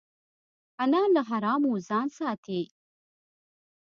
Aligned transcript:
انا 0.83 1.01
له 1.13 1.21
حرامو 1.29 1.73
ځان 1.87 2.07
ساتي 2.17 2.61